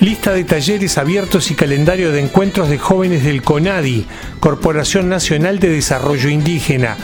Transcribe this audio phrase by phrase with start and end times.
[0.00, 4.06] Lista de talleres abiertos y calendario de encuentros de jóvenes del CONADI,
[4.40, 6.96] Corporación Nacional de Desarrollo Indígena.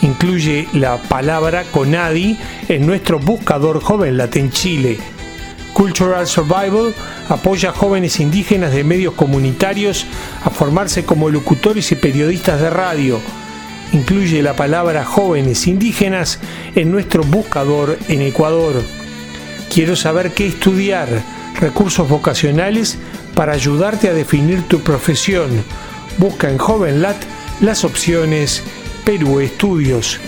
[0.00, 2.38] Incluye la palabra CONADI
[2.70, 4.98] en nuestro buscador JovenLat en Chile.
[5.74, 6.94] Cultural Survival
[7.28, 10.06] apoya a jóvenes indígenas de medios comunitarios
[10.42, 13.20] a formarse como locutores y periodistas de radio.
[13.92, 16.38] Incluye la palabra jóvenes indígenas
[16.74, 18.82] en nuestro buscador en Ecuador.
[19.70, 21.08] Quiero saber qué estudiar,
[21.60, 22.98] recursos vocacionales
[23.34, 25.50] para ayudarte a definir tu profesión.
[26.18, 27.16] Busca en JovenLat
[27.60, 28.62] las opciones
[29.04, 30.18] Perú Estudios.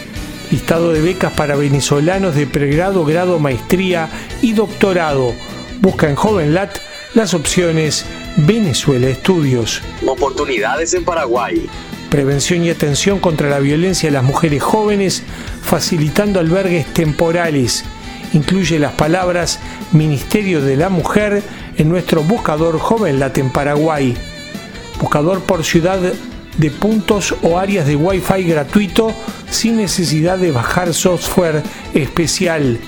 [0.51, 4.09] Listado de becas para venezolanos de pregrado, grado, maestría
[4.43, 5.35] y doctorado.
[5.81, 6.79] Busca en JovenLat
[7.15, 8.05] las opciones
[8.37, 9.83] Venezuela Estudios.
[10.07, 11.69] Oportunidades en Paraguay.
[12.11, 15.23] Prevención y atención contra la violencia de las mujeres jóvenes,
[15.63, 17.85] facilitando albergues temporales.
[18.33, 19.59] Incluye las palabras
[19.93, 21.43] Ministerio de la Mujer
[21.77, 24.15] en nuestro buscador JovenLat en Paraguay.
[25.01, 26.01] Buscador por ciudad
[26.59, 29.13] de puntos o áreas de Wi-Fi gratuito
[29.51, 31.63] sin necesidad de bajar software
[31.95, 32.79] especial.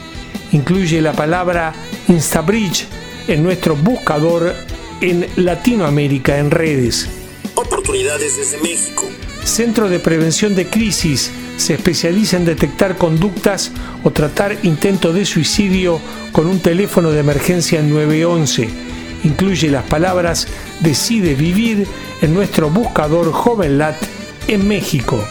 [0.52, 1.72] Incluye la palabra
[2.08, 2.86] InstaBridge
[3.28, 4.54] en nuestro buscador
[5.00, 7.08] en Latinoamérica en redes.
[7.54, 9.08] Oportunidades desde México.
[9.44, 16.00] Centro de Prevención de Crisis se especializa en detectar conductas o tratar intento de suicidio
[16.32, 18.68] con un teléfono de emergencia 911.
[19.24, 20.48] Incluye las palabras
[20.80, 21.86] Decide vivir
[22.22, 23.96] en nuestro buscador JovenLat
[24.48, 25.24] en México.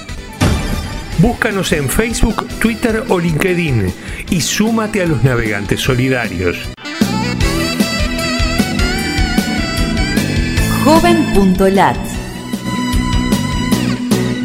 [1.17, 3.93] Búscanos en Facebook, Twitter o LinkedIn
[4.29, 6.57] y súmate a los navegantes solidarios.
[10.83, 11.97] Joven.lat